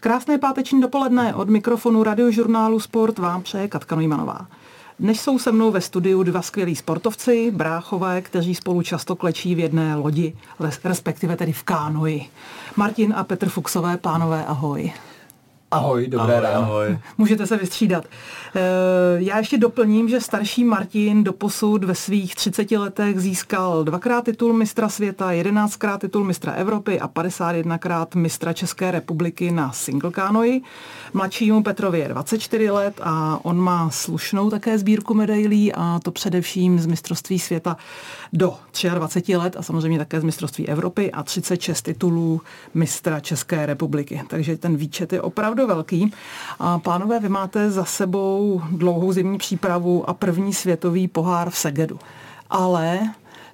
[0.00, 4.46] Krásné páteční dopoledne od mikrofonu radiožurnálu Sport vám přeje Katka Nojmanová.
[4.98, 9.58] Dnes jsou se mnou ve studiu dva skvělí sportovci, bráchové, kteří spolu často klečí v
[9.58, 10.36] jedné lodi,
[10.84, 12.26] respektive tedy v kánoji.
[12.76, 14.92] Martin a Petr Fuxové, pánové, ahoj.
[15.70, 16.64] Ahoj, dobré ahoj, ráno.
[16.64, 16.98] Ahoj.
[17.18, 18.04] Můžete se vystřídat.
[18.56, 18.60] Eh,
[19.16, 24.88] já ještě doplním, že starší Martin doposud ve svých 30 letech získal dvakrát titul mistra
[24.88, 30.62] světa, 11krát titul mistra Evropy a 51krát mistra České republiky na single kanoji.
[31.12, 36.78] Mladšímu Petrovi je 24 let a on má slušnou také sbírku medailí a to především
[36.78, 37.76] z mistrovství světa
[38.32, 38.54] do
[38.94, 42.40] 23 let a samozřejmě také z mistrovství Evropy a 36 titulů
[42.74, 44.22] mistra České republiky.
[44.28, 46.12] Takže ten výčet je opravdu velký.
[46.58, 51.98] A pánové, vy máte za sebou dlouhou zimní přípravu a první světový pohár v Segedu.
[52.50, 53.00] Ale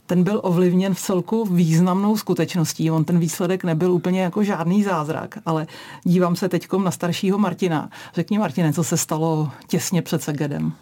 [0.07, 2.91] ten byl ovlivněn v celku významnou skutečností.
[2.91, 5.67] On ten výsledek nebyl úplně jako žádný zázrak, ale
[6.05, 7.91] dívám se teď na staršího Martina.
[8.15, 10.73] Řekni Martine, co se stalo těsně před Segedem.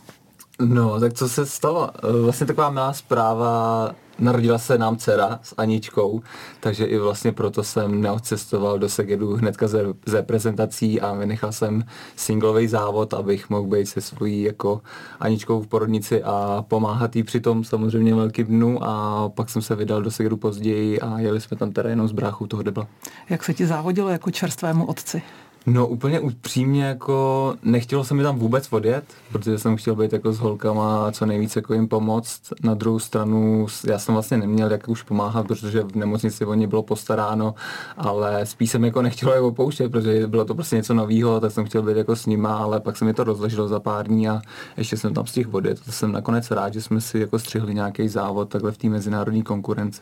[0.65, 1.91] No, tak co se stalo?
[2.23, 6.23] Vlastně taková milá zpráva Narodila se nám dcera s Aničkou,
[6.61, 11.85] takže i vlastně proto jsem neodcestoval do Segedu hnedka ze, ze prezentací a vynechal jsem
[12.17, 14.81] singlový závod, abych mohl být se svojí jako
[15.21, 19.75] Aničkou v porodnici a pomáhat jí při tom samozřejmě velkým dnu a pak jsem se
[19.75, 22.87] vydal do Segedu později a jeli jsme tam teda jenom z bráchu toho debla.
[23.31, 25.23] Jak se ti závodilo jako čerstvému otci?
[25.67, 30.33] No úplně upřímně jako nechtělo se mi tam vůbec odjet, protože jsem chtěl být jako
[30.33, 32.41] s holkama co nejvíce jako jim pomoct.
[32.63, 36.67] Na druhou stranu já jsem vlastně neměl jak už pomáhat, protože v nemocnici o ně
[36.67, 37.55] bylo postaráno,
[37.97, 41.65] ale spíš jsem jako nechtěl je opouštět, protože bylo to prostě něco nového, tak jsem
[41.65, 44.43] chtěl být jako s nima, ale pak se mi to rozleželo za pár dní a
[44.77, 45.75] ještě jsem tam z těch vody.
[45.75, 49.43] To jsem nakonec rád, že jsme si jako střihli nějaký závod takhle v té mezinárodní
[49.43, 50.01] konkurenci.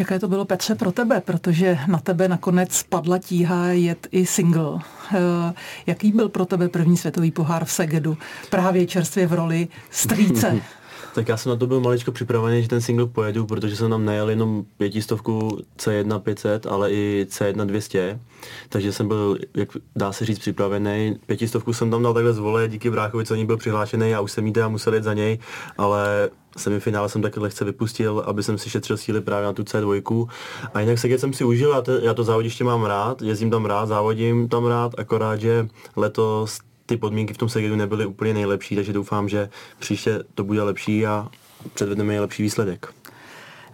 [0.00, 1.20] Jaké to bylo, Petře, pro tebe?
[1.20, 4.78] Protože na tebe nakonec spadla tíha jet i single.
[5.14, 5.52] Eh,
[5.86, 8.18] jaký byl pro tebe první světový pohár v Segedu?
[8.50, 10.60] Právě čerstvě v roli strýce.
[11.14, 14.04] Tak já jsem na to byl maličko připravený, že ten single pojedu, protože jsem tam
[14.04, 18.20] nejel jenom pětistovku C1 500, ale i C1 200.
[18.68, 21.16] Takže jsem byl, jak dá se říct, připravený.
[21.26, 24.32] Pětistovku jsem tam dal takhle z vole, díky bráchovi, co ní byl přihlášený a už
[24.32, 25.38] jsem jí teda musel jít za něj,
[25.78, 30.28] ale semifinále jsem taky lehce vypustil, aby jsem si šetřil síly právě na tu C2.
[30.74, 33.64] A jinak se jsem si užil, já to, já to závodiště mám rád, jezdím tam
[33.64, 36.58] rád, závodím tam rád, akorát, že letos
[36.90, 41.06] ty podmínky v tom Segedu nebyly úplně nejlepší, takže doufám, že příště to bude lepší
[41.06, 41.28] a
[41.74, 42.94] předvedeme lepší výsledek.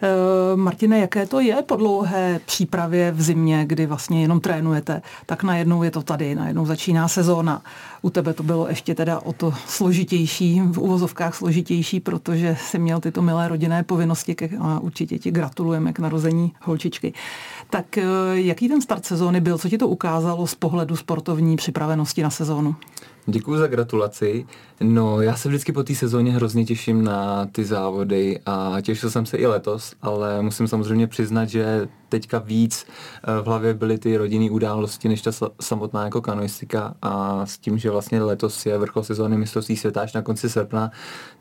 [0.03, 5.43] Uh, Martine, jaké to je po dlouhé přípravě v zimě, kdy vlastně jenom trénujete, tak
[5.43, 7.63] najednou je to tady, najednou začíná sezóna.
[8.03, 13.01] U tebe to bylo ještě teda o to složitější, v uvozovkách složitější, protože jsi měl
[13.01, 17.13] tyto milé rodinné povinnosti a určitě ti gratulujeme k narození holčičky.
[17.71, 18.03] Tak uh,
[18.33, 19.59] jaký ten start sezóny byl?
[19.59, 22.77] Co ti to ukázalo z pohledu sportovní připravenosti na sezónu?
[23.27, 24.47] Děkuji za gratulaci.
[24.81, 29.27] No, já se vždycky po té sezóně hrozně těším na ty závody a těšil jsem
[29.27, 34.17] se i letos, ale musím samozřejmě přiznat, že teďka víc eh, v hlavě byly ty
[34.17, 35.31] rodinné události než ta
[35.61, 40.13] samotná jako kanoistika a s tím, že vlastně letos je vrchol sezóny mistrovství světa až
[40.13, 40.91] na konci srpna,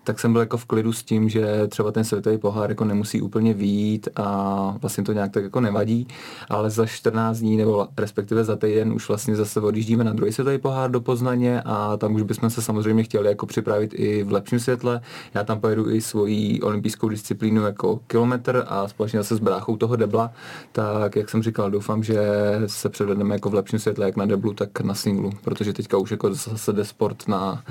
[0.04, 3.22] tak jsem byl jako v klidu s tím, že třeba ten světový pohár jako nemusí
[3.22, 6.08] úplně výjít a vlastně to nějak tak jako nevadí,
[6.50, 10.58] ale za 14 dní nebo respektive za týden už vlastně zase odjíždíme na druhý světový
[10.58, 14.59] pohár do Poznaně a tam už bychom se samozřejmě chtěli jako připravit i v lepším
[14.59, 15.02] světle.
[15.34, 19.96] Já tam pojedu i svoji olympijskou disciplínu jako kilometr a společně zase s bráchou toho
[19.96, 20.31] debla,
[20.72, 22.20] tak jak jsem říkal, doufám, že
[22.66, 26.12] se předvedeme jako v lepším světle jak na deblu, tak na singlu, protože teďka už
[26.12, 27.64] jako zase jde sport na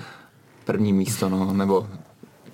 [0.65, 1.87] první místo, no, nebo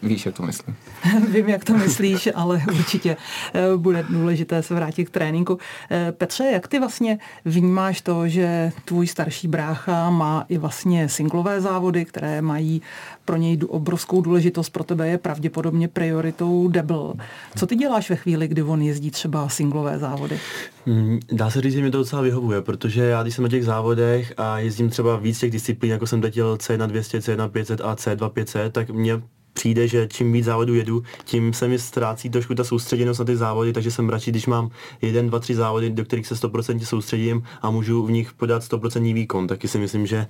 [0.02, 0.76] Víš, jak to myslím.
[1.32, 3.16] Vím, jak to myslíš, ale určitě
[3.54, 5.58] eh, bude důležité se vrátit k tréninku.
[5.90, 11.60] Eh, Petře, jak ty vlastně vnímáš to, že tvůj starší brácha má i vlastně singlové
[11.60, 12.82] závody, které mají
[13.24, 17.14] pro něj obrovskou důležitost, pro tebe je pravděpodobně prioritou debl.
[17.56, 20.38] Co ty děláš ve chvíli, kdy on jezdí třeba singlové závody?
[20.86, 23.64] Mm, dá se říct, že mi to docela vyhovuje, protože já když jsem na těch
[23.64, 27.94] závodech a jezdím třeba víc těch disciplín, jako jsem teď C1 200, C1 500 a
[27.94, 32.54] C2 500, tak mě přijde, že čím víc závodů jedu, tím se mi ztrácí trošku
[32.54, 34.70] ta soustředěnost na ty závody, takže jsem radši, když mám
[35.02, 39.14] jeden, dva, tři závody, do kterých se 100% soustředím a můžu v nich podat 100%
[39.14, 40.26] výkon, taky si myslím, že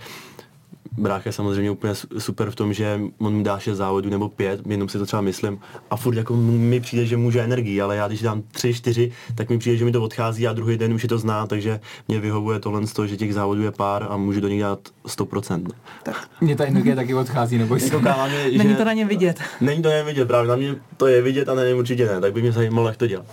[0.99, 4.61] brácha je samozřejmě úplně super v tom, že on mi dá 6 závodů nebo 5,
[4.67, 5.61] jenom si to třeba myslím.
[5.91, 9.51] A furt jako mi přijde, že může energii, ale já když dám 3, 4, tak
[9.51, 12.21] mi přijde, že mi to odchází a druhý den už je to zná, takže mě
[12.21, 15.67] vyhovuje tohle z toho, že těch závodů je pár a můžu do nich dát 100%.
[16.03, 16.29] Tak.
[16.41, 17.99] Mě ta energie taky odchází, nebo se.
[17.99, 19.41] Mě, Není to na něm vidět.
[19.61, 22.07] Není to na něm vidět, právě na mě to je vidět a na něm určitě
[22.07, 23.27] ne, tak by mě zajímalo, jak to dělat.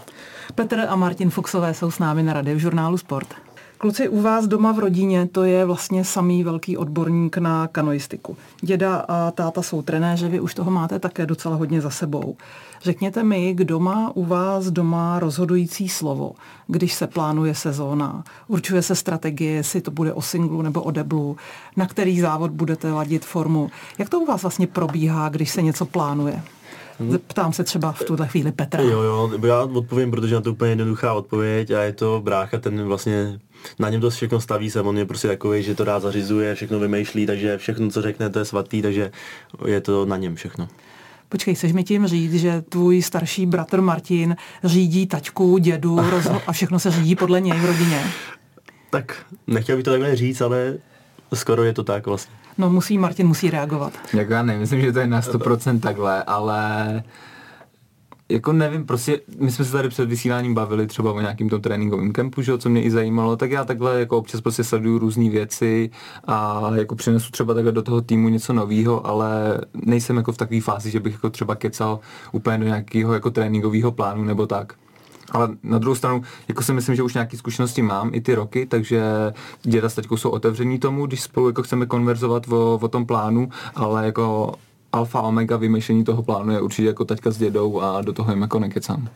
[0.55, 3.46] Petr a Martin Fuxové jsou s námi na žurnálu Sport.
[3.77, 8.37] Kluci, u vás doma v rodině to je vlastně samý velký odborník na kanoistiku.
[8.61, 12.37] Děda a táta jsou trenéři, vy už toho máte také docela hodně za sebou.
[12.83, 16.31] Řekněte mi, kdo má u vás doma rozhodující slovo,
[16.67, 21.37] když se plánuje sezóna, určuje se strategie, jestli to bude o singlu nebo o deblu,
[21.75, 23.69] na který závod budete ladit formu.
[23.97, 26.41] Jak to u vás vlastně probíhá, když se něco plánuje?
[27.27, 28.81] Ptám se třeba v tuhle chvíli Petra.
[28.81, 32.83] Jo, jo, já odpovím, protože na to úplně jednoduchá odpověď a je to brácha, ten
[32.83, 33.39] vlastně
[33.79, 36.79] na něm to všechno staví se, on je prostě takový, že to rád zařizuje, všechno
[36.79, 39.11] vymýšlí, takže všechno, co řekne, to je svatý, takže
[39.65, 40.67] je to na něm všechno.
[41.29, 46.51] Počkej, chceš mi tím říct, že tvůj starší bratr Martin řídí taťku, dědu rozho- a
[46.51, 48.03] všechno se řídí podle něj v rodině?
[48.89, 50.73] Tak nechtěl bych to takhle říct, ale
[51.33, 52.35] skoro je to tak vlastně.
[52.57, 53.93] No musí, Martin musí reagovat.
[54.13, 57.03] Jako já nemyslím, že to je na 100% takhle, ale
[58.29, 62.13] jako nevím, prostě my jsme se tady před vysíláním bavili třeba o nějakým tom tréninkovém
[62.13, 65.89] kempu, že, co mě i zajímalo, tak já takhle jako občas prostě sleduju různé věci
[66.27, 70.61] a jako přinesu třeba takhle do toho týmu něco nového, ale nejsem jako v takové
[70.61, 71.99] fázi, že bych jako třeba kecal
[72.31, 74.73] úplně do nějakého jako tréninkového plánu nebo tak.
[75.31, 78.65] Ale na druhou stranu, jako si myslím, že už nějaké zkušenosti mám i ty roky,
[78.65, 79.03] takže
[79.63, 84.05] děda s jsou otevření tomu, když spolu jako chceme konverzovat o, o tom plánu, ale
[84.05, 84.53] jako
[84.93, 88.41] alfa omega vymýšlení toho plánu je určitě jako taťka s dědou a do toho jim
[88.41, 89.09] jako nekecám.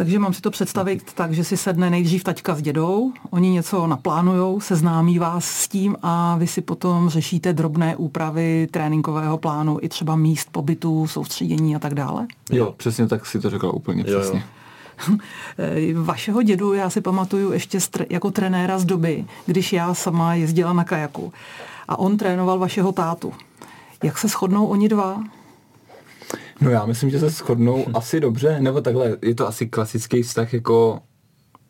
[0.00, 3.86] Takže mám si to představit tak, že si sedne nejdřív taťka s dědou, oni něco
[3.86, 9.88] naplánujou, seznámí vás s tím a vy si potom řešíte drobné úpravy tréninkového plánu i
[9.88, 12.26] třeba míst pobytu, soustředění a tak dále?
[12.52, 14.20] Jo, přesně tak si to řekla úplně Jo, jo.
[14.20, 14.44] přesně.
[16.02, 17.78] Vašeho dědu já si pamatuju ještě
[18.10, 21.32] jako trenéra z doby, když já sama jezdila na kajaku.
[21.88, 23.32] A on trénoval vašeho tátu.
[24.02, 25.24] Jak se shodnou oni dva?
[26.60, 30.54] No já myslím, že se shodnou asi dobře, nebo takhle, je to asi klasický vztah
[30.54, 31.00] jako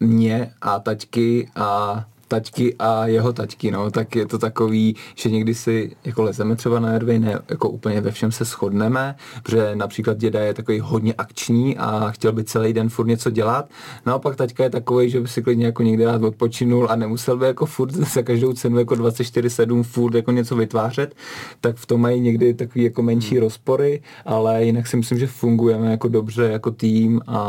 [0.01, 5.55] mě a taťky a taťky a jeho taťky, no, tak je to takový, že někdy
[5.55, 10.19] si jako lezeme třeba na nervy, ne jako úplně ve všem se shodneme, protože například
[10.19, 13.71] děda je takový hodně akční a chtěl by celý den furt něco dělat,
[14.07, 17.47] naopak taťka je takový, že by si klidně jako někde rád odpočinul a nemusel by
[17.47, 21.15] jako furt za každou cenu jako 24-7 furt jako něco vytvářet,
[21.61, 25.91] tak v tom mají někdy takový jako menší rozpory, ale jinak si myslím, že fungujeme
[25.91, 27.41] jako dobře jako tým a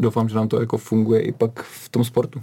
[0.00, 2.40] doufám, že nám to jako funguje i pak v tom sportu.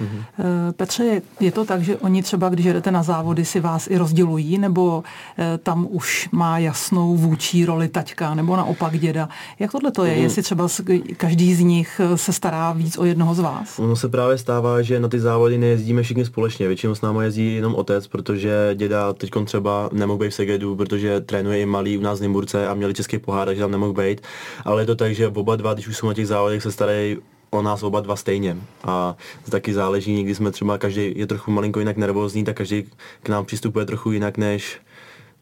[0.00, 3.98] Eh, Petře, je to tak, že oni třeba, když jdete na závody, si vás i
[3.98, 5.04] rozdělují, nebo
[5.38, 9.28] eh, tam už má jasnou vůči roli taťka, nebo naopak děda?
[9.58, 10.14] Jak tohle to je?
[10.14, 10.68] Jestli třeba
[11.16, 13.78] každý z nich eh, se stará víc o jednoho z vás?
[13.78, 16.66] Ono se právě stává, že na ty závody nejezdíme všichni společně.
[16.66, 21.20] Většinou s náma jezdí jenom otec, protože děda teď třeba nemohl být v Segedu, protože
[21.20, 24.20] trénuje i malý u nás v Nymburce a měli český pohár, takže tam nemohl být.
[24.64, 27.16] Ale je to tak, že oba dva, když už jsou na těch závodech, se starají
[27.54, 28.56] o nás oba dva stejně.
[28.84, 29.16] A
[29.50, 32.84] taky záleží, někdy jsme třeba, každý je trochu malinko jinak nervózní, tak každý
[33.22, 34.80] k nám přistupuje trochu jinak než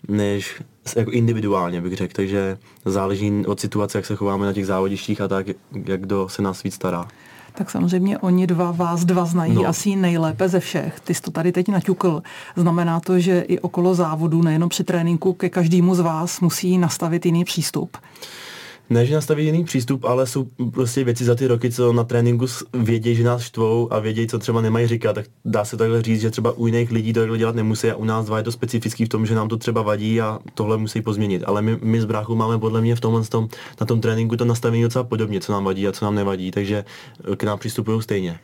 [0.09, 0.63] než
[0.97, 5.29] jako individuálně bych řekl, takže záleží od situace, jak se chováme na těch závodištích a
[5.29, 5.47] tak,
[5.87, 7.09] jak kdo se nás víc stará.
[7.53, 9.55] Tak samozřejmě oni dva, vás dva znají.
[9.55, 9.67] No.
[9.67, 11.01] asi nejlépe ze všech.
[11.01, 12.23] Ty jsi to tady teď naťukl.
[12.57, 17.27] Znamená to, že i okolo závodu, nejenom při tréninku, ke každému z vás musí nastavit
[17.27, 17.97] jiný přístup.
[18.93, 22.47] Ne, že nastaví jiný přístup, ale jsou prostě věci za ty roky, co na tréninku
[22.75, 26.21] vědějí, že nás štvou a vědějí, co třeba nemají říkat, tak dá se takhle říct,
[26.21, 28.53] že třeba u jiných lidí to takhle dělat nemusí a u nás dva je to
[28.53, 31.43] specifický v tom, že nám to třeba vadí a tohle musí pozměnit.
[31.47, 33.49] Ale my, my s bráchou máme podle mě v tomhle tom,
[33.81, 36.85] na tom tréninku to nastavení docela podobně, co nám vadí a co nám nevadí, takže
[37.37, 38.39] k nám přistupují stejně.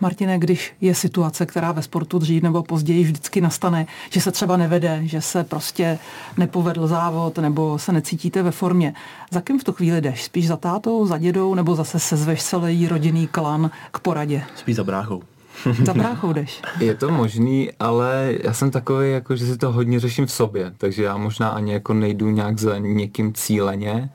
[0.00, 4.56] Martine, když je situace, která ve sportu dřív nebo později vždycky nastane, že se třeba
[4.56, 5.98] nevede, že se prostě
[6.36, 8.94] nepovedl závod nebo se necítíte ve formě,
[9.30, 10.24] za kým v tu chvíli jdeš?
[10.24, 14.42] Spíš za tátou, za dědou nebo zase sezveš celý rodinný klan k poradě?
[14.56, 15.22] Spíš za bráchou.
[15.84, 16.62] Za bráchou jdeš.
[16.80, 20.72] Je to možný, ale já jsem takový, jako, že si to hodně řeším v sobě,
[20.78, 24.10] takže já možná ani jako nejdu nějak za někým cíleně,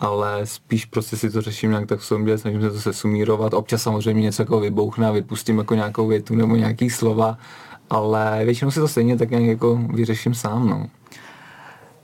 [0.00, 3.54] ale spíš prostě si to řeším nějak tak v sobě, snažím se to sesumírovat.
[3.54, 7.38] Občas samozřejmě něco jako vybouchne a vypustím jako nějakou větu nebo nějaký slova,
[7.90, 10.86] ale většinou si to stejně tak nějak jako vyřeším sám, no.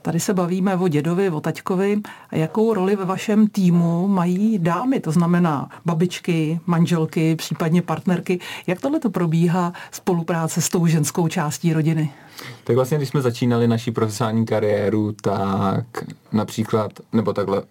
[0.07, 2.01] Tady se bavíme o dědovi, o taťkovi.
[2.29, 8.39] A jakou roli ve vašem týmu mají dámy, to znamená babičky, manželky, případně partnerky?
[8.67, 12.11] Jak tohle to probíhá spolupráce s tou ženskou částí rodiny?
[12.63, 15.85] Tak vlastně, když jsme začínali naší profesionální kariéru, tak
[16.31, 17.63] například, nebo takhle,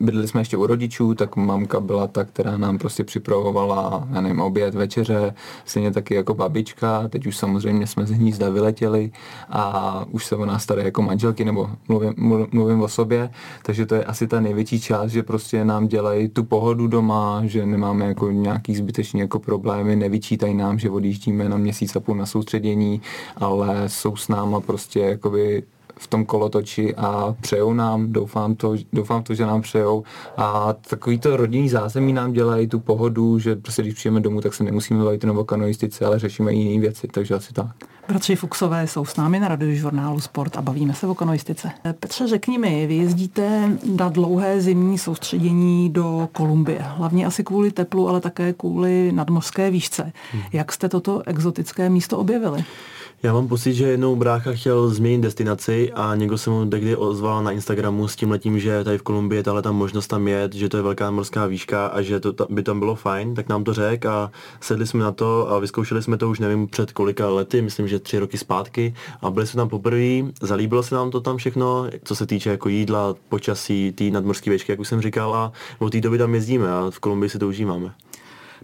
[0.00, 4.40] bydleli jsme ještě u rodičů, tak mamka byla ta, která nám prostě připravovala, já nevím,
[4.40, 5.34] oběd, večeře,
[5.64, 9.10] stejně taky jako babička, teď už samozřejmě jsme z hnízda vyletěli
[9.50, 12.14] a už se o nás staré jako manželky, nebo mluvím,
[12.52, 13.30] mluvím o sobě,
[13.62, 17.66] takže to je asi ta největší část, že prostě nám dělají tu pohodu doma, že
[17.66, 22.26] nemáme jako nějaký zbytečný jako problémy, nevyčítají nám, že odjíždíme na měsíc a půl na
[22.26, 23.00] soustředění,
[23.36, 25.62] ale jsou s náma prostě jakoby
[25.98, 30.04] v tom kolotoči a přejou nám, doufám, to, doufám to, že nám přejou
[30.36, 34.54] a takový to rodinný zázemí nám dělají tu pohodu, že prostě když přijeme domů, tak
[34.54, 37.76] se nemusíme bavit jenom o kanoistice, ale řešíme i jiné věci, takže asi tak.
[38.08, 41.70] Bratři Fuxové jsou s námi na radiožurnálu Sport a bavíme se o kanoistice.
[42.00, 48.08] Petře, řekni mi, vy jezdíte na dlouhé zimní soustředění do Kolumbie, hlavně asi kvůli teplu,
[48.08, 50.12] ale také kvůli nadmořské výšce.
[50.32, 50.42] Hmm.
[50.52, 52.64] Jak jste toto exotické místo objevili?
[53.26, 57.44] Já mám pocit, že jednou brácha chtěl změnit destinaci a někdo se mu tehdy ozval
[57.44, 60.68] na Instagramu s tím letím, že tady v Kolumbii tahle tam možnost tam jet, že
[60.68, 63.74] to je velká morská výška a že to by tam bylo fajn, tak nám to
[63.74, 64.30] řekl a
[64.60, 67.98] sedli jsme na to a vyzkoušeli jsme to už nevím před kolika lety, myslím, že
[67.98, 72.16] tři roky zpátky a byli jsme tam poprvé, zalíbilo se nám to tam všechno, co
[72.16, 76.00] se týče jako jídla, počasí, té nadmorské výšky, jak už jsem říkal a od té
[76.00, 77.92] doby tam jezdíme a v Kolumbii si to užíváme.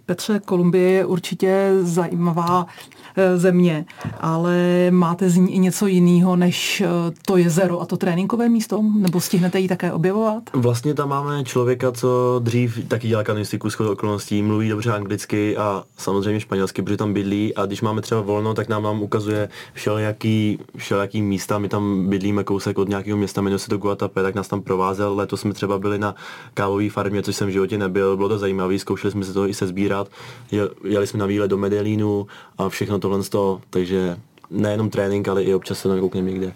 [0.05, 2.67] Petře, Kolumbie je určitě zajímavá
[3.15, 3.85] Eh, země,
[4.19, 6.87] ale máte z ní i něco jiného než eh,
[7.25, 8.83] to jezero a to tréninkové místo?
[8.97, 10.43] Nebo stihnete ji také objevovat?
[10.53, 15.83] Vlastně tam máme člověka, co dřív taky dělá kanistiku s okolností, mluví dobře anglicky a
[15.97, 20.59] samozřejmě španělsky, protože tam bydlí a když máme třeba volno, tak nám, nám ukazuje všelijaký,
[20.77, 21.59] všelijaký místa.
[21.59, 25.15] My tam bydlíme kousek od nějakého města, jmenuje se to Guatape, tak nás tam provázel.
[25.15, 26.15] Letos jsme třeba byli na
[26.53, 28.17] kávové farmě, což jsem v životě nebyl.
[28.17, 30.07] Bylo to zajímavé, zkoušeli jsme se to i se sbírat.
[30.83, 34.17] Jeli jsme na výlet do Medellínu a všechno tohle z toho, takže
[34.49, 36.53] nejenom trénink, ale i občas se nakoukneme někde.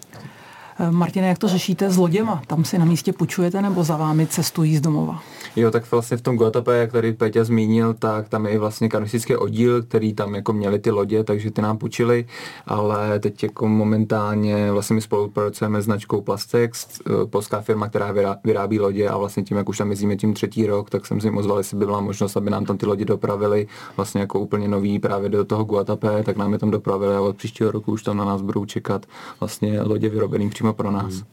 [0.90, 2.42] Martine, jak to řešíte s loděma?
[2.46, 5.22] Tam si na místě půjčujete nebo za vámi cestují z domova?
[5.56, 8.88] Jo, tak vlastně v tom Guatape, jak tady Peťa zmínil, tak tam je i vlastně
[8.88, 12.26] kanoistický oddíl, který tam jako měli ty lodě, takže ty nám půjčili,
[12.66, 18.80] ale teď jako momentálně vlastně my spolupracujeme s značkou Plastex, eh, polská firma, která vyrábí
[18.80, 21.58] lodě a vlastně tím, jak už tam jezdíme tím třetí rok, tak jsem si ozval,
[21.58, 23.66] jestli by byla možnost, aby nám tam ty lodi dopravili
[23.96, 27.36] vlastně jako úplně nový právě do toho Guatape, tak nám je tam dopravili a od
[27.36, 29.06] příštího roku už tam na nás budou čekat
[29.40, 31.14] vlastně lodě vyrobený přímo pro nás.
[31.14, 31.24] Hmm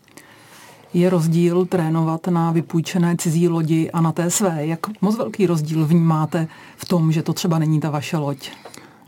[0.95, 4.65] je rozdíl trénovat na vypůjčené cizí lodi a na té své?
[4.65, 8.49] Jak moc velký rozdíl vnímáte v tom, že to třeba není ta vaše loď?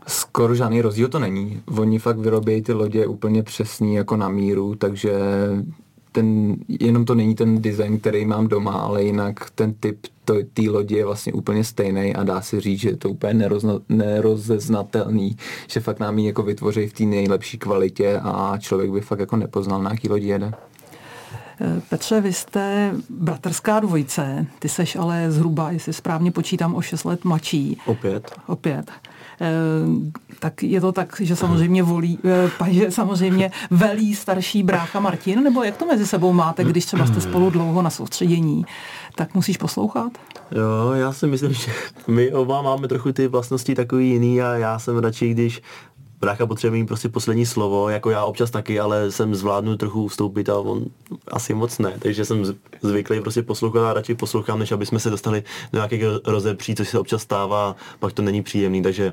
[0.06, 1.62] Skoro žádný rozdíl to není.
[1.78, 5.12] Oni fakt vyrobějí ty lodě úplně přesný jako na míru, takže
[6.12, 10.06] ten, jenom to není ten design, který mám doma, ale jinak ten typ
[10.54, 13.74] té lodi je vlastně úplně stejný a dá se říct, že je to úplně nerozna,
[13.88, 15.36] nerozeznatelný,
[15.68, 19.36] že fakt nám ji jako vytvoří v té nejlepší kvalitě a člověk by fakt jako
[19.36, 20.52] nepoznal, na jaký lodi jede.
[21.88, 27.24] Petře, vy jste bratrská dvojice, ty seš ale zhruba, jestli správně počítám, o 6 let
[27.24, 27.78] mladší.
[27.86, 28.32] Opět.
[28.46, 29.17] Opět eh,
[30.38, 35.62] tak je to tak, že samozřejmě volí, eh, že samozřejmě velí starší brácha Martin, nebo
[35.62, 38.64] jak to mezi sebou máte, když třeba jste spolu dlouho na soustředění,
[39.14, 40.12] tak musíš poslouchat?
[40.50, 41.72] Jo, já si myslím, že
[42.06, 45.62] my oba máme trochu ty vlastnosti takový jiný a já jsem radši, když
[46.20, 50.48] brácha potřebuje mít prostě poslední slovo, jako já občas taky, ale jsem zvládnu trochu ustoupit
[50.48, 50.84] a on
[51.28, 52.44] asi moc ne, takže jsem
[52.82, 56.88] zvyklý prostě poslouchat a radši poslouchám, než aby jsme se dostali do nějakého rozepří, což
[56.88, 59.12] se občas stává, pak to není příjemný, takže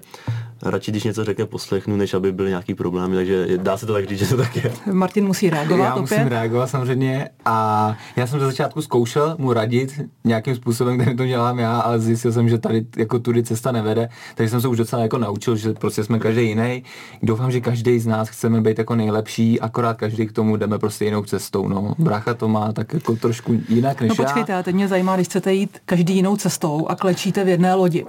[0.62, 4.10] radši, když něco řekne, poslechnu, než aby byly nějaký problémy, takže dá se to tak
[4.10, 4.72] říct, že to tak je.
[4.92, 6.02] Martin musí reagovat Já opět.
[6.18, 11.26] musím reagovat samozřejmě a já jsem ze začátku zkoušel mu radit nějakým způsobem, který to
[11.26, 14.78] dělám já, ale zjistil jsem, že tady jako tudy cesta nevede, takže jsem se už
[14.78, 16.84] docela jako naučil, že prostě jsme každý jiný.
[17.24, 21.06] Doufám, že každý z nás chceme být jako nejlepší, akorát každý k tomu jdeme prostě
[21.06, 21.68] jinou cestou.
[21.68, 21.96] No.
[21.98, 24.64] Brácha to má tak jako trošku jinak než no počkejte, já.
[24.64, 28.06] teď mě zajímá, když chcete jít každý jinou cestou a klečíte v jedné lodi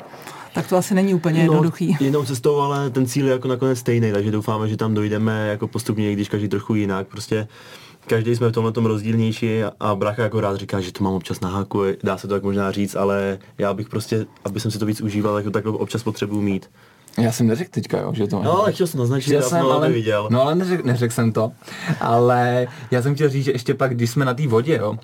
[0.56, 1.96] tak to asi není úplně no, jednoduchý.
[2.00, 5.68] Jinou cestou, ale ten cíl je jako nakonec stejný, takže doufáme, že tam dojdeme jako
[5.68, 7.06] postupně, když každý trochu jinak.
[7.06, 7.48] Prostě
[8.06, 11.40] každý jsme v tomhle tom rozdílnější a bracha jako rád říká, že to mám občas
[11.40, 14.78] na háku, dá se to tak možná říct, ale já bych prostě, aby jsem si
[14.78, 16.70] to víc užíval, tak to občas potřebuji mít.
[17.18, 19.90] Já jsem neřekl teďka, jo, že to No, ale chtěl jsem naznačit, že jsem ale,
[19.90, 20.28] viděl.
[20.30, 21.52] No ale neřekl neřek jsem to,
[22.00, 24.98] ale já jsem chtěl říct, že ještě pak, když jsme na té vodě, jo,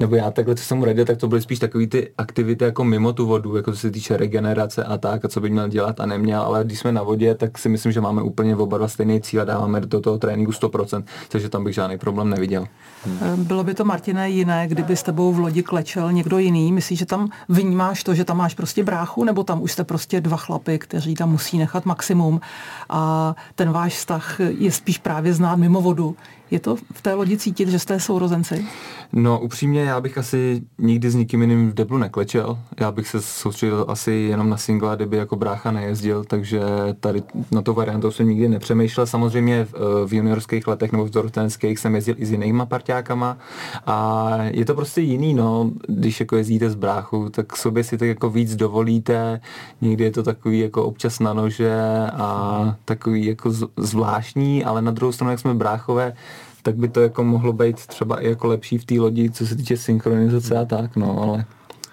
[0.00, 3.12] nebo já takhle, co jsem radil, tak to byly spíš takové ty aktivity jako mimo
[3.12, 6.06] tu vodu, jako co se týče regenerace a tak, a co by měl dělat a
[6.06, 9.20] neměl, ale když jsme na vodě, tak si myslím, že máme úplně oba dva stejný
[9.20, 12.66] cíl a dáváme do toho tréninku 100%, takže tam bych žádný problém neviděl.
[13.04, 13.44] Hmm.
[13.44, 16.72] Bylo by to, Martine, jiné, kdyby s tebou v lodi klečel někdo jiný?
[16.72, 20.20] Myslíš, že tam vnímáš to, že tam máš prostě bráchu, nebo tam už jste prostě
[20.20, 22.40] dva chlapy, kteří tam musí nechat maximum
[22.88, 26.16] a ten váš vztah je spíš právě znát mimo vodu?
[26.52, 28.64] Je to v té lodi cítit, že jste sourozenci?
[29.12, 32.58] No upřímně, já bych asi nikdy s nikým jiným v deblu neklečel.
[32.80, 36.60] Já bych se soustředil asi jenom na singla, kdyby jako brácha nejezdil, takže
[37.00, 39.06] tady na to variantu jsem nikdy nepřemýšlel.
[39.06, 43.38] Samozřejmě v, eh, v juniorských letech nebo v dorostenských jsem jezdil i s jinýma parťákama
[43.86, 48.08] a je to prostě jiný, no, když jako jezdíte s bráchou, tak sobě si tak
[48.08, 49.40] jako víc dovolíte,
[49.80, 51.80] někdy je to takový jako občas na nože
[52.12, 56.14] a takový jako zvláštní, ale na druhou stranu, jak jsme bráchové,
[56.62, 59.56] tak by to jako mohlo být třeba i jako lepší v té lodi, co se
[59.56, 61.44] týče synchronizace a tak, no, ale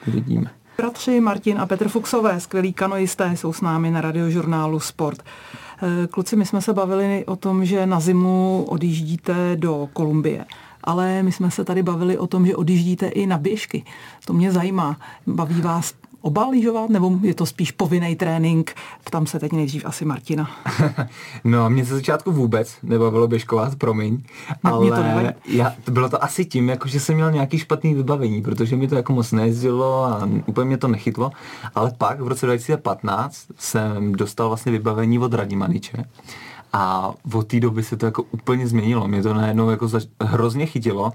[0.07, 0.51] vidíme.
[0.77, 5.23] Bratři Martin a Petr Fuxové, skvělí kanoisté, jsou s námi na radiožurnálu Sport.
[5.23, 10.45] Eh, kluci, my jsme se bavili o tom, že na zimu odjíždíte do Kolumbie
[10.83, 13.83] ale my jsme se tady bavili o tom, že odjíždíte i na běžky.
[14.25, 14.99] To mě zajímá.
[15.27, 18.75] Baví vás oba lyžovat, nebo je to spíš povinný trénink?
[19.11, 20.49] Tam se teď nejdřív asi Martina.
[21.43, 24.23] no, mě ze začátku vůbec nebavilo běžkovat, promiň,
[24.63, 28.41] no, ale to, já, bylo to asi tím, jako že jsem měl nějaký špatný vybavení,
[28.41, 31.31] protože mi to jako moc nejezdilo a úplně mě to nechytlo,
[31.75, 36.05] ale pak v roce 2015 jsem dostal vlastně vybavení od Radimaniče
[36.73, 39.07] a od té doby se to jako úplně změnilo.
[39.07, 41.11] Mě to najednou jako zač- hrozně chytilo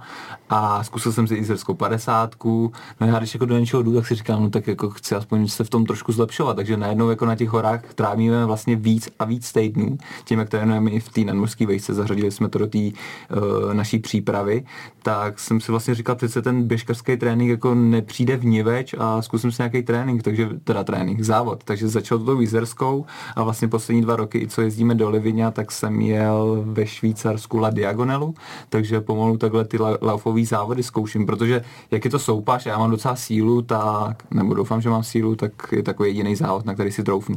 [0.50, 2.72] a zkusil jsem si izraelskou padesátku.
[3.00, 5.48] No já když jako do něčeho jdu, tak si říkám, no tak jako chci aspoň
[5.48, 6.56] se v tom trošku zlepšovat.
[6.56, 9.98] Takže najednou jako na těch horách trávíme vlastně víc a víc týdnů.
[10.24, 13.98] Tím, jak trénujeme i v té nadmořské vejce, zařadili jsme to do té uh, naší
[13.98, 14.64] přípravy,
[15.02, 19.52] tak jsem si vlastně říkal, přece ten běžkařský trénink jako nepřijde v niveč a zkusím
[19.52, 21.64] si nějaký trénink, takže teda trénink, závod.
[21.64, 23.06] Takže začal to tou Izerskou
[23.36, 27.58] a vlastně poslední dva roky, i co jezdíme do Livině, tak jsem jel ve Švýcarsku
[27.58, 28.34] La Diagonelu,
[28.68, 33.16] takže pomalu takhle ty laufové závody zkouším, protože jak je to soupaš, já mám docela
[33.16, 37.02] sílu, tak, nebo doufám, že mám sílu, tak je takový jediný závod, na který si
[37.02, 37.36] troufnu.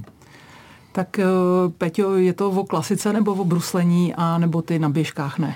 [0.91, 1.25] Tak eh,
[1.77, 5.55] Peťo, je to o klasice nebo o bruslení a nebo ty na běžkách ne?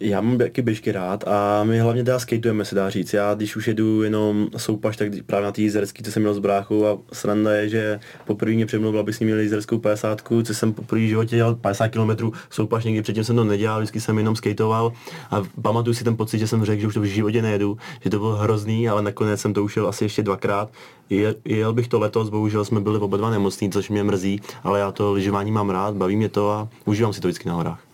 [0.00, 3.12] Já mám taky běžky rád a my hlavně teda skateujeme, se dá říct.
[3.12, 6.38] Já když už jedu jenom soupaš, tak právě na té jízerský, co jsem měl s
[6.38, 10.54] bráchou a sranda je, že poprvé mě přemluvil, aby s ním měl jízerskou 50, co
[10.54, 14.18] jsem poprvé v životě dělal 50 km soupaš, někdy předtím jsem to nedělal, vždycky jsem
[14.18, 14.92] jenom skateoval
[15.30, 18.10] a pamatuju si ten pocit, že jsem řekl, že už to v životě nejedu, že
[18.10, 20.70] to bylo hrozný, ale nakonec jsem to ušel asi ještě dvakrát.
[21.10, 24.80] Je, jel bych to letos, bohužel jsme byli oba dva nemocní, což mě mrzí, ale
[24.80, 27.85] já to lyžování mám rád, baví mě to a užívám si to vždycky na horách.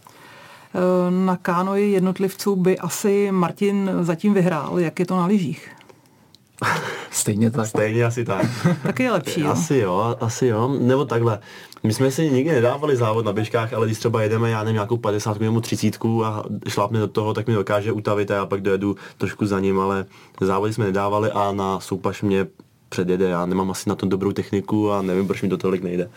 [0.74, 4.78] Eh, na kánoji jednotlivců by asi Martin zatím vyhrál.
[4.78, 5.70] Jak je to na lyžích?
[7.10, 7.66] Stejně tak.
[7.66, 8.46] Stejně asi tak.
[8.82, 9.50] tak je lepší, jo?
[9.50, 10.76] Asi jo, asi jo.
[10.80, 11.38] Nebo takhle.
[11.82, 14.96] My jsme si nikdy nedávali závod na běžkách, ale když třeba jedeme, já nevím, nějakou
[14.96, 18.96] 50 nebo 30 a šlápne do toho, tak mi dokáže utavit a já pak dojedu
[19.18, 20.06] trošku za ním, ale
[20.40, 22.46] závody jsme nedávali a na soupaš mě
[22.88, 23.28] předjede.
[23.28, 26.10] Já nemám asi na tom dobrou techniku a nevím, proč mi to tolik nejde.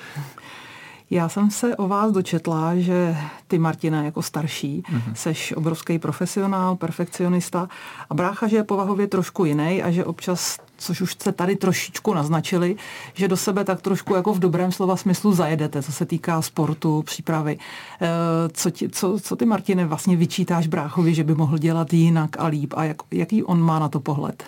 [1.10, 5.14] Já jsem se o vás dočetla, že ty, Martina, jako starší, mm-hmm.
[5.14, 7.70] seš obrovský profesionál, perfekcionista
[8.10, 12.14] a brácha, že je povahově trošku jiný a že občas, což už jste tady trošičku
[12.14, 12.76] naznačili,
[13.14, 17.02] že do sebe tak trošku jako v dobrém slova smyslu zajedete, co se týká sportu,
[17.02, 17.58] přípravy.
[18.02, 18.08] Eh,
[18.54, 22.48] co, ti, co, co ty, Martine, vlastně vyčítáš bráchovi, že by mohl dělat jinak a
[22.48, 24.44] líp a jak, jaký on má na to pohled?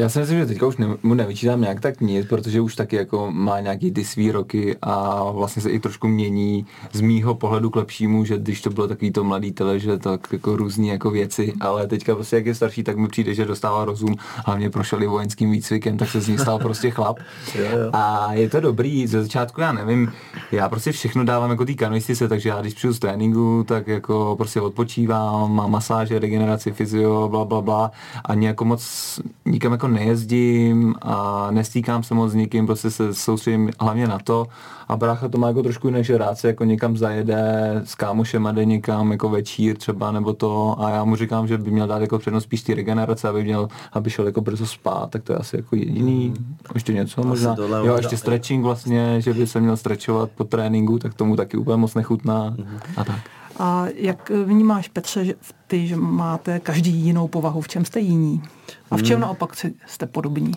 [0.00, 2.96] Já si myslím, že teďka už ne, mu nevyčítám nějak tak nic, protože už taky
[2.96, 7.70] jako má nějaký ty svý roky a vlastně se i trošku mění z mýho pohledu
[7.70, 11.10] k lepšímu, že když to bylo takový to mladý tele, že tak jako různý jako
[11.10, 14.14] věci, ale teďka prostě jak je starší, tak mi přijde, že dostává rozum,
[14.46, 17.18] hlavně prošel i vojenským výcvikem, tak se z ní stal prostě chlap.
[17.92, 20.12] A je to dobrý, ze začátku já nevím,
[20.52, 24.34] já prostě všechno dávám jako té kanoistice, takže já když přijdu z tréninku, tak jako
[24.36, 27.90] prostě odpočívám, mám masáže, regeneraci, fyzio, bla, bla, bla
[28.24, 33.70] a nějak moc nikam jako nejezdím a nestýkám se moc s nikým, prostě se soustředím
[33.80, 34.46] hlavně na to
[34.88, 38.46] a brácha to má jako trošku jinak, že rád se jako někam zajede s kámošem
[38.46, 41.86] a jde někam jako večír třeba nebo to a já mu říkám, že by měl
[41.86, 45.32] dát jako přednost spíš té regenerace, aby měl, aby šel jako brzo spát, tak to
[45.32, 46.56] je asi jako jediný, mm.
[46.74, 51.14] ještě něco možná, jo, ještě stretching vlastně, že by se měl stretchovat po tréninku, tak
[51.14, 52.78] tomu taky úplně moc nechutná mm.
[52.96, 53.20] a tak.
[53.58, 55.34] A jak vnímáš, Petře, že
[55.66, 58.42] ty, že máte každý jinou povahu, v čem jste jiní?
[58.90, 59.22] A v čem hmm.
[59.22, 60.52] naopak jste podobní?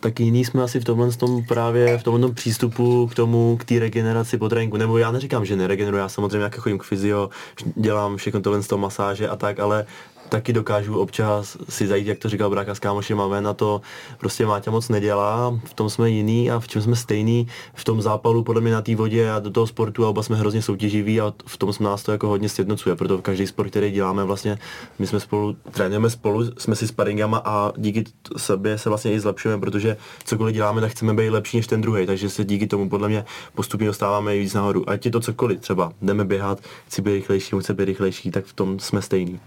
[0.00, 3.78] tak jiný jsme asi v tomhle tom právě v tomhle přístupu k tomu, k té
[3.78, 4.76] regeneraci po tréninku.
[4.76, 7.30] Nebo já neříkám, že neregeneruji, já samozřejmě jak chodím k fyzio,
[7.76, 9.86] dělám všechno tohle z toho masáže a tak, ale
[10.28, 13.80] taky dokážu občas si zajít, jak to říkal brácha s kámošem ven a to
[14.18, 18.02] prostě Máťa moc nedělá, v tom jsme jiný a v čem jsme stejný, v tom
[18.02, 21.20] zápalu podle mě na té vodě a do toho sportu a oba jsme hrozně soutěživí
[21.20, 24.58] a v tom jsme nás to jako hodně sjednocuje, proto každý sport, který děláme vlastně,
[24.98, 28.04] my jsme spolu, trénujeme spolu, jsme si sparingama a díky
[28.36, 32.06] sobě se vlastně i zlepšujeme, protože cokoliv děláme, tak chceme být lepší než ten druhý,
[32.06, 34.90] takže se díky tomu podle mě postupně dostáváme víc nahoru.
[34.90, 38.52] Ať je to cokoliv, třeba jdeme běhat, chci být rychlejší, chci být rychlejší, tak v
[38.52, 39.40] tom jsme stejný.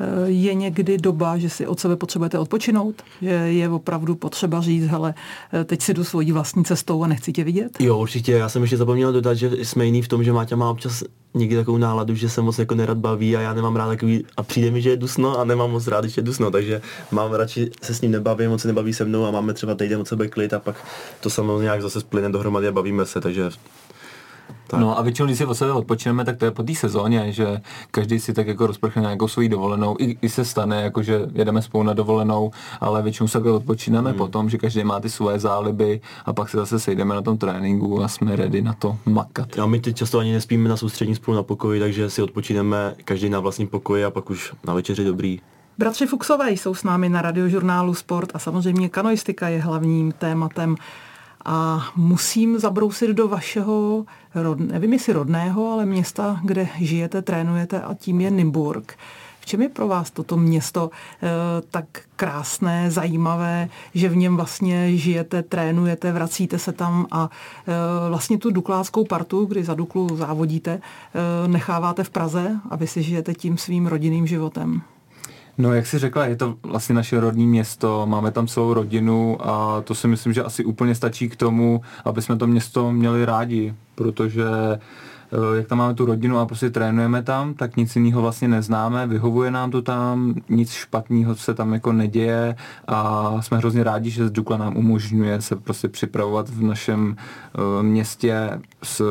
[0.00, 4.86] Eh, je někdy doba, že si od sebe potřebujete odpočinout, že je opravdu potřeba říct,
[4.86, 5.14] hele,
[5.52, 7.80] eh, teď si jdu svojí vlastní cestou a nechci tě vidět?
[7.80, 8.32] Jo, určitě.
[8.32, 11.02] Já jsem ještě zapomněl dodat, že jsme jiný v tom, že Máťa má občas
[11.34, 14.42] někdy takovou náladu, že se moc jako nerad baví a já nemám rád takový, a
[14.42, 16.80] přijde mi, že je dusno a nemám moc rád, když je dusno, takže
[17.10, 20.00] mám radši se s ním nebaví, moc se nebaví se mnou a máme třeba týden
[20.00, 20.76] od sebe klid a pak
[21.20, 23.50] to samozřejmě nějak zase splyne dohromady a bavíme se, takže
[24.66, 24.80] tak.
[24.80, 27.60] No a většinou, když si od sebe odpočineme, tak to je po té sezóně, že
[27.90, 29.96] každý si tak jako rozprchne nějakou svoji dovolenou.
[29.98, 34.18] I, I, se stane, jako že jedeme spolu na dovolenou, ale většinou se odpočínáme hmm.
[34.18, 38.02] potom, že každý má ty svoje záliby a pak se zase sejdeme na tom tréninku
[38.02, 39.58] a jsme ready na to makat.
[39.58, 43.28] A my teď často ani nespíme na soustřední spolu na pokoji, takže si odpočineme každý
[43.28, 45.40] na vlastním pokoji a pak už na večeři dobrý.
[45.78, 50.76] Bratři Fuxové jsou s námi na radiožurnálu Sport a samozřejmě kanoistika je hlavním tématem
[51.48, 54.04] a musím zabrousit do vašeho,
[54.56, 58.94] nevím jestli rodného, ale města, kde žijete, trénujete a tím je Nymburk.
[59.40, 61.28] V čem je pro vás toto město e,
[61.70, 61.84] tak
[62.16, 67.30] krásné, zajímavé, že v něm vlastně žijete, trénujete, vracíte se tam a
[67.66, 72.86] e, vlastně tu dukláckou partu, kdy za Duklu závodíte, e, necháváte v Praze a vy
[72.86, 74.82] si žijete tím svým rodinným životem?
[75.58, 79.80] No, jak jsi řekla, je to vlastně naše rodní město, máme tam celou rodinu a
[79.80, 83.74] to si myslím, že asi úplně stačí k tomu, aby jsme to město měli rádi,
[83.94, 84.78] protože Eh,
[85.56, 89.50] jak tam máme tu rodinu a prostě trénujeme tam, tak nic jiného vlastně neznáme, vyhovuje
[89.50, 92.56] nám to tam, nic špatného se tam jako neděje
[92.88, 97.16] a jsme hrozně rádi, že Dukla nám umožňuje se prostě připravovat v našem
[97.58, 99.02] uh, městě s,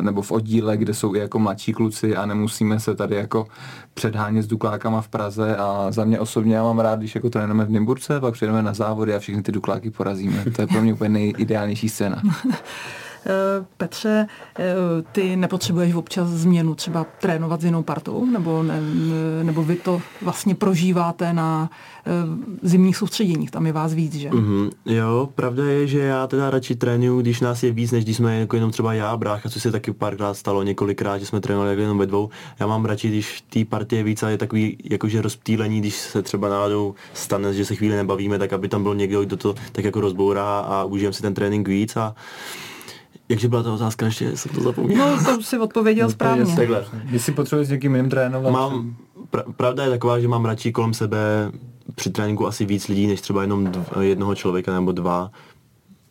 [0.00, 3.46] nebo v oddíle, kde jsou i jako mladší kluci a nemusíme se tady jako
[3.94, 7.64] předhánět s Duklákama v Praze a za mě osobně já mám rád, když jako trénujeme
[7.64, 10.44] v Nymburce, pak přijdeme na závody a všechny ty Dukláky porazíme.
[10.56, 12.22] To je pro mě úplně nejideálnější scéna.
[13.26, 14.26] Eh, Petře,
[14.58, 14.64] eh,
[15.12, 18.80] ty nepotřebuješ občas změnu, třeba trénovat s jinou partou, nebo, ne,
[19.42, 21.70] nebo vy to vlastně prožíváte na
[22.06, 22.10] eh,
[22.62, 24.30] zimních soustředěních, tam je vás víc, že?
[24.30, 24.70] Mm-hmm.
[24.86, 28.40] Jo, pravda je, že já teda radši trénuju, když nás je víc, než když jsme
[28.40, 31.82] jako jenom třeba já brácha, co se taky párkrát stalo, několikrát, že jsme trénovali jako
[31.82, 32.30] jenom ve dvou.
[32.60, 36.22] Já mám radši, když té partie je víc a je takový jakože rozptýlení, když se
[36.22, 39.84] třeba náhodou stane, že se chvíli nebavíme, tak aby tam byl někdo, kdo to tak
[39.84, 42.14] jako rozbourá a užijeme si ten trénink víc a
[43.28, 45.16] Jakže byla ta otázka, ještě jsem to zapomněl.
[45.16, 46.56] No, to si odpověděl no, správně.
[46.56, 46.84] Takhle.
[47.10, 48.52] Jestli potřebuješ s někým jiným trénovat?
[48.52, 48.96] Mám,
[49.30, 51.18] pra, pravda je taková, že mám radši kolem sebe
[51.94, 55.30] při tréninku asi víc lidí, než třeba jenom dv, jednoho člověka nebo dva.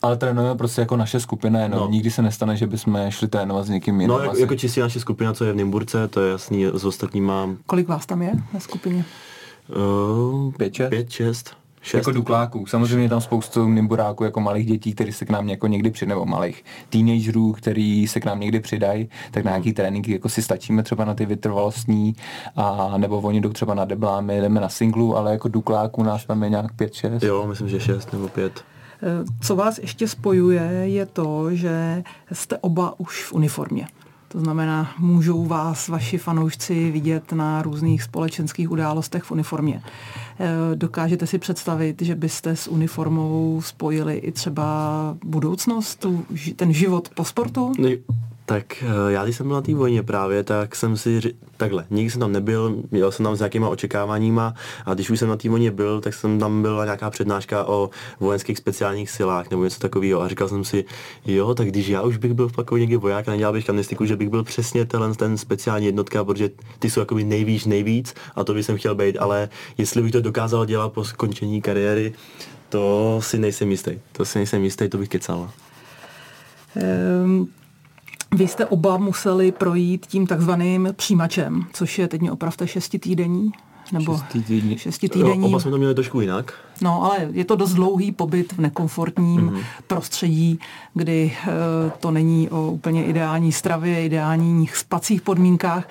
[0.01, 1.79] Ale trénujeme prostě jako naše skupina jenom.
[1.79, 1.89] No.
[1.89, 4.07] Nikdy se nestane, že bychom šli trénovat s někým jiným.
[4.07, 7.49] No, jako, jako čistě naše skupina, co je v Nymburce, to je jasný, s ostatníma.
[7.65, 9.05] Kolik vás tam je na skupině?
[9.75, 10.89] Uh, pět, šest.
[10.89, 11.55] Pět, šest.
[11.83, 11.97] Šest.
[11.97, 12.65] Jako dukláků.
[12.65, 16.09] Samozřejmě je tam spoustu nimburáků jako malých dětí, kteří se k nám jako někdy přidají,
[16.09, 20.41] nebo malých teenagerů, který se k nám někdy přidají, tak na nějaký tréninky jako si
[20.41, 22.15] stačíme třeba na ty vytrvalostní,
[22.55, 26.43] a nebo oni jdou třeba na deblámy, jdeme na singlu, ale jako dukláků nás tam
[26.43, 27.23] je nějak pět, šest.
[27.23, 28.63] Jo, myslím, že šest nebo pět.
[29.03, 33.87] Eh, co vás ještě spojuje, je to, že jste oba už v uniformě.
[34.33, 39.81] To znamená, můžou vás vaši fanoušci vidět na různých společenských událostech v uniformě.
[40.39, 46.05] Eh, dokážete si představit, že byste s uniformou spojili i třeba budoucnost,
[46.55, 47.71] ten život po sportu?
[48.45, 51.21] Tak eh, já když jsem byl na té vojně právě, tak jsem si
[51.57, 54.53] takhle, nikdy jsem tam nebyl, měl jsem tam s nějakýma očekáváníma
[54.85, 57.89] a když už jsem na té vojně byl, tak jsem tam byla nějaká přednáška o
[58.19, 60.85] vojenských speciálních silách nebo něco takového a říkal jsem si,
[61.25, 64.15] jo, tak když já už bych byl fakt někdy voják a nedělal bych kanistiku, že
[64.15, 68.53] bych byl přesně ten, ten speciální jednotka, protože ty jsou jakoby nejvíc, nejvíc a to
[68.53, 72.13] bych jsem chtěl být, ale jestli bych to dokázal dělat po skončení kariéry,
[72.69, 73.99] to si nejsem jistý.
[74.11, 75.51] To si nejsem jistý, to bych kecal.
[77.23, 77.47] Um,
[78.35, 83.51] vy jste oba museli projít tím takzvaným přijímačem, což je, teď mě opravte, šestitýdenní?
[83.91, 84.77] Nebo šestitýdenní.
[84.77, 85.45] šestitýdenní.
[85.45, 86.53] Oba jsme to měli trošku jinak.
[86.81, 89.63] No, ale je to dost dlouhý pobyt v nekomfortním mm-hmm.
[89.87, 90.59] prostředí,
[90.93, 91.49] kdy e,
[91.99, 95.89] to není o úplně ideální stravě, ideálních spacích podmínkách.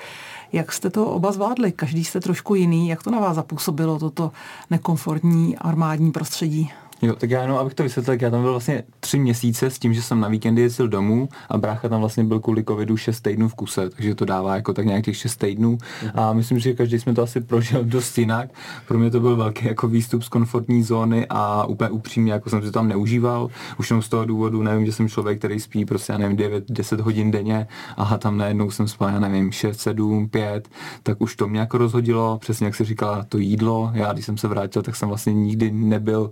[0.53, 1.73] Jak jste to oba zvládli?
[1.73, 2.89] Každý jste trošku jiný.
[2.89, 4.33] Jak to na vás zapůsobilo, toto
[4.71, 6.71] nekomfortní armádní prostředí?
[7.03, 9.95] Jo, tak já jenom, abych to vysvětlil, já tam byl vlastně tři měsíce s tím,
[9.95, 13.49] že jsem na víkendy jezdil domů a brácha tam vlastně byl kvůli covidu 6 týdnů
[13.49, 16.11] v kuse, takže to dává jako tak nějak těch 6 týdnů mm-hmm.
[16.15, 18.51] a myslím, že každý jsme to asi prožil dost jinak.
[18.89, 22.63] Pro mě to byl velký jako výstup z komfortní zóny a úplně upřímně, jako jsem
[22.63, 26.13] si tam neužíval, už jenom z toho důvodu, nevím, že jsem člověk, který spí prostě,
[26.13, 30.69] já nevím, 9-10 hodin denně a tam najednou jsem spal, já nevím, 6, 7, 5,
[31.03, 33.91] tak už to mě jako rozhodilo, přesně jak se říká, to jídlo.
[33.95, 36.31] Já, když jsem se vrátil, tak jsem vlastně nikdy nebyl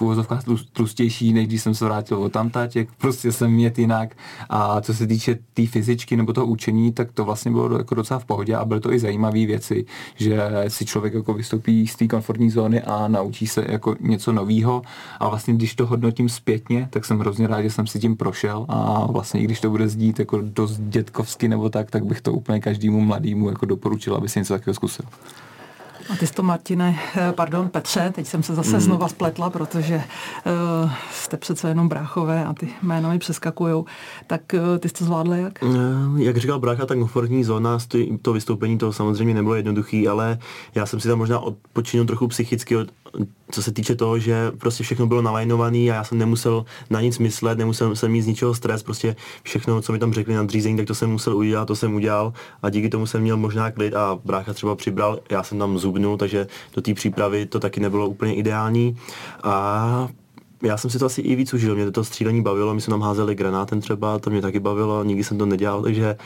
[0.00, 4.16] v uvozovkách tlustější, než když jsem se vrátil od tamtať, jak prostě jsem mět jinak.
[4.48, 7.94] A co se týče té tý fyzičky nebo toho učení, tak to vlastně bylo jako
[7.94, 9.84] docela v pohodě a byly to i zajímavé věci,
[10.16, 14.82] že si člověk jako vystoupí z té komfortní zóny a naučí se jako něco nového.
[15.18, 18.66] A vlastně když to hodnotím zpětně, tak jsem hrozně rád, že jsem si tím prošel
[18.68, 22.32] a vlastně i když to bude zdít jako dost dětkovsky nebo tak, tak bych to
[22.32, 25.04] úplně každému mladému jako doporučil, aby si něco takového zkusil.
[26.12, 28.80] A ty jsi to, Martine, eh, pardon, Petře, teď jsem se zase mm.
[28.80, 29.96] znova spletla, protože
[30.84, 33.84] uh, jste přece jenom bráchové a ty jména mi přeskakujou.
[34.26, 35.64] Tak uh, ty jsi to zvládla jak?
[36.16, 37.78] Jak říkal brácha, tak komfortní zóna,
[38.22, 40.38] to vystoupení to samozřejmě nebylo jednoduché, ale
[40.74, 42.88] já jsem si tam možná odpočinul trochu psychicky od,
[43.50, 47.18] co se týče toho, že prostě všechno bylo nalajnované a já jsem nemusel na nic
[47.18, 50.76] myslet, nemusel jsem mít z ničeho stres, prostě všechno, co mi tam řekli na dřízení,
[50.76, 53.94] tak to jsem musel udělat, to jsem udělal a díky tomu jsem měl možná klid
[53.94, 58.08] a brácha třeba přibral, já jsem tam zubnul, takže do té přípravy to taky nebylo
[58.08, 58.96] úplně ideální
[59.42, 60.08] a
[60.62, 63.02] já jsem si to asi i víc užil, mě to střílení bavilo, my jsme tam
[63.02, 66.16] házeli granátem třeba, to mě taky bavilo, nikdy jsem to nedělal, takže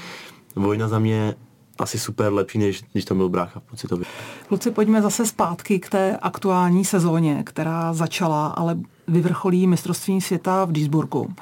[0.57, 1.35] vojna za mě
[1.79, 4.07] asi super lepší, než když tam byl brácha pocitově.
[4.49, 10.73] Kluci, pojďme zase zpátky k té aktuální sezóně, která začala, ale vyvrcholí mistrovství světa v
[10.73, 11.33] Duisburgu.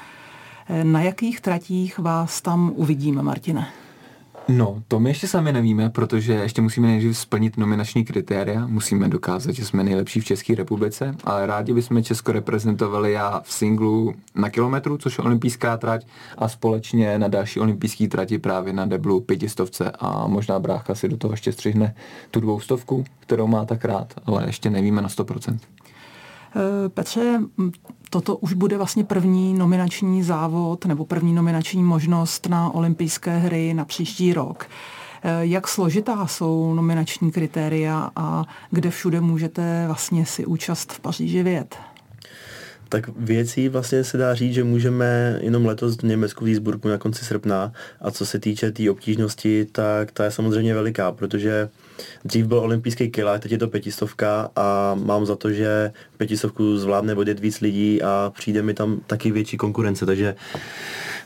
[0.83, 3.68] Na jakých tratích vás tam uvidíme, Martine?
[4.48, 9.52] No, to my ještě sami nevíme, protože ještě musíme nejdřív splnit nominační kritéria, musíme dokázat,
[9.52, 14.50] že jsme nejlepší v České republice, ale rádi bychom Česko reprezentovali já v singlu na
[14.50, 16.07] kilometru, což je olympijská trať,
[16.38, 21.16] a společně na další olympijské trati právě na deblu pětistovce a možná brácha si do
[21.16, 21.94] toho ještě střihne
[22.31, 25.59] tu dvoustovku, kterou má tak rád, ale ještě nevíme na 100%.
[26.57, 27.41] Eh, Petře,
[28.11, 33.85] toto už bude vlastně první nominační závod nebo první nominační možnost na olympijské hry na
[33.85, 34.67] příští rok.
[35.23, 41.43] Eh, jak složitá jsou nominační kritéria a kde všude můžete vlastně si účast v Paříži
[41.43, 41.77] vědět?
[42.92, 46.98] Tak věcí vlastně se dá říct, že můžeme jenom letos v Německu v Duisburgu na
[46.98, 47.72] konci srpna.
[48.00, 51.68] A co se týče té tý obtížnosti, tak ta je samozřejmě veliká, protože
[52.24, 57.14] dřív byl olympijský kilák, teď je to pětistovka a mám za to, že pětistovku zvládne
[57.14, 60.35] vodit víc lidí a přijde mi tam taky větší konkurence, takže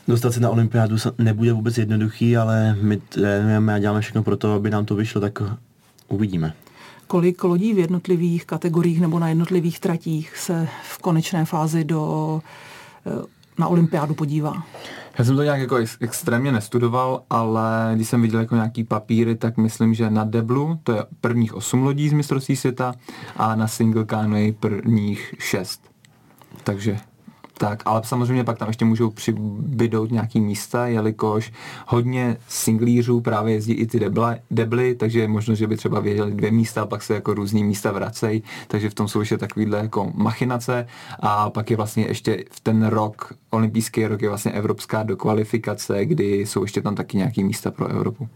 [0.07, 4.53] dostat se na olympiádu nebude vůbec jednoduchý, ale my trénujeme a děláme všechno pro to,
[4.53, 5.41] aby nám to vyšlo, tak
[6.07, 6.53] uvidíme
[7.07, 12.41] kolik lodí v jednotlivých kategoriích nebo na jednotlivých tratích se v konečné fázi do,
[13.05, 13.25] eh,
[13.57, 14.63] na olympiádu podívá?
[15.17, 19.35] Já jsem to nějak jako ex- extrémně nestudoval, ale když jsem viděl jako nějaký papíry,
[19.35, 22.93] tak myslím, že na deblu to je prvních 8 lodí z mistrovství světa
[23.37, 25.81] a na single canoe prvních 6.
[26.63, 26.99] Takže
[27.57, 31.51] tak, ale samozřejmě pak tam ještě můžou přibydout nějaký místa, jelikož
[31.87, 36.31] hodně singlířů právě jezdí i ty debly, debly takže je možno, že by třeba věděli
[36.31, 40.11] dvě místa, pak se jako různý místa vracejí, takže v tom jsou ještě takovýhle jako
[40.15, 40.87] machinace
[41.19, 46.39] a pak je vlastně ještě v ten rok, olympijský rok je vlastně evropská dokvalifikace, kdy
[46.39, 48.29] jsou ještě tam taky nějaký místa pro Evropu.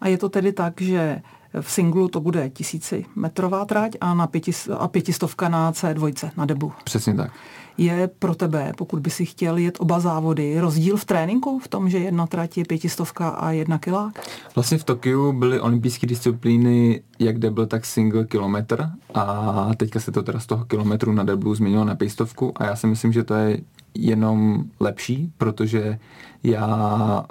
[0.00, 1.22] A je to tedy tak, že
[1.60, 6.72] v singlu to bude tisícimetrová trať a, na pětis, a pětistovka na C2, na debu.
[6.84, 7.32] Přesně tak
[7.80, 11.90] je pro tebe, pokud by si chtěl jet oba závody, rozdíl v tréninku v tom,
[11.90, 14.28] že jedna trať je pětistovka a jedna kilák?
[14.54, 20.22] Vlastně v Tokiu byly olympijské disciplíny jak double, tak single kilometr a teďka se to
[20.22, 23.34] teda z toho kilometru na double změnilo na pětistovku a já si myslím, že to
[23.34, 23.60] je
[23.94, 25.98] jenom lepší, protože
[26.42, 27.24] já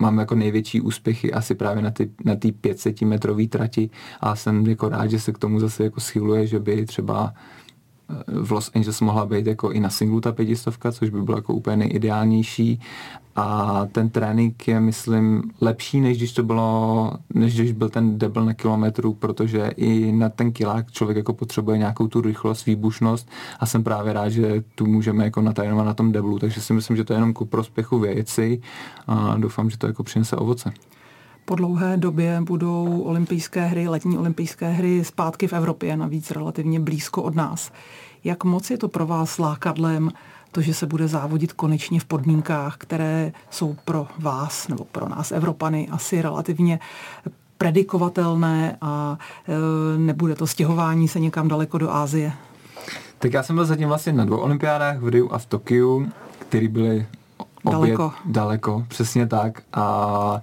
[0.00, 4.66] mám jako největší úspěchy asi právě na ty, na ty 500 metrový trati a jsem
[4.66, 7.34] jako rád, že se k tomu zase jako schyluje, že by třeba
[8.26, 11.54] v Los Angeles mohla být jako i na singlu ta pětistovka, což by bylo jako
[11.54, 12.80] úplně nejideálnější.
[13.36, 18.44] A ten trénink je, myslím, lepší, než když to bylo, než když byl ten debel
[18.44, 23.28] na kilometru, protože i na ten kilák člověk jako potřebuje nějakou tu rychlost, výbušnost.
[23.60, 26.96] A jsem právě rád, že tu můžeme jako natrénovat na tom deblu, takže si myslím,
[26.96, 28.60] že to je jenom ku prospěchu věci.
[29.06, 30.72] A doufám, že to jako přinese ovoce
[31.50, 37.22] po dlouhé době budou olympijské hry, letní olympijské hry zpátky v Evropě, navíc relativně blízko
[37.22, 37.72] od nás.
[38.24, 40.10] Jak moc je to pro vás lákadlem
[40.52, 45.32] to, že se bude závodit konečně v podmínkách, které jsou pro vás nebo pro nás
[45.32, 46.80] Evropany asi relativně
[47.58, 52.32] predikovatelné a e, nebude to stěhování se někam daleko do Ázie?
[53.18, 56.08] Tak já jsem byl zatím vlastně na dvou olympiádách v Riu a v Tokiu,
[56.38, 57.06] které byly
[57.64, 58.12] obě daleko.
[58.24, 59.62] daleko, přesně tak.
[59.72, 60.40] A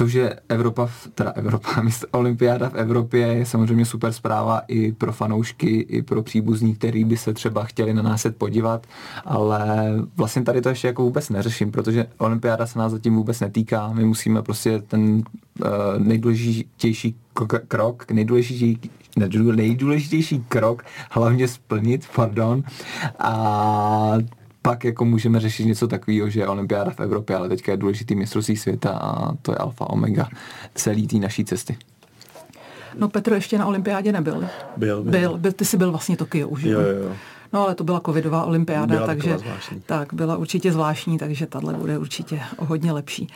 [0.00, 5.12] to, že Evropa, teda Evropa, místo olympiáda v Evropě je samozřejmě super zpráva i pro
[5.12, 8.86] fanoušky, i pro příbuzní, který by se třeba chtěli na nás podívat,
[9.24, 13.92] ale vlastně tady to ještě jako vůbec neřeším, protože olympiáda se nás zatím vůbec netýká.
[13.92, 15.22] My musíme prostě ten uh,
[15.98, 17.16] nejdůležitější
[17.68, 18.80] krok, nejdůležitější,
[19.56, 22.62] nejdůležitější krok hlavně splnit, pardon,
[23.18, 24.12] a
[24.62, 28.14] pak jako můžeme řešit něco takového, že je olympiáda v Evropě, ale teďka je důležitý
[28.14, 30.28] mistrovství světa a to je alfa omega
[30.74, 31.76] celý té naší cesty.
[32.98, 34.48] No Petr ještě na olympiádě nebyl.
[34.76, 35.10] Byl, byl.
[35.10, 36.62] byl, byl ty jsi byl vlastně Tokio už.
[36.62, 37.16] Jo, jo, jo.
[37.52, 39.80] No ale to byla covidová olympiáda, byla takže zvláštní.
[39.86, 43.28] tak byla určitě zvláštní, takže tahle bude určitě o hodně lepší.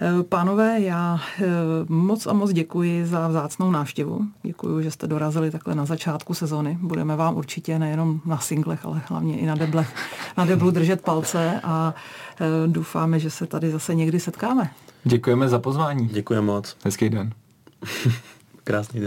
[0.00, 1.44] Eh, pánové, já eh,
[1.88, 4.20] moc a moc děkuji za vzácnou návštěvu.
[4.42, 6.78] Děkuji, že jste dorazili takhle na začátku sezony.
[6.80, 9.94] Budeme vám určitě nejenom na singlech, ale hlavně i na deblech,
[10.36, 11.94] na deblu držet palce a
[12.40, 14.70] eh, doufáme, že se tady zase někdy setkáme.
[15.04, 16.08] Děkujeme za pozvání.
[16.08, 16.76] Děkujeme moc.
[16.84, 17.32] Hezký den.
[18.64, 18.96] Krásný den.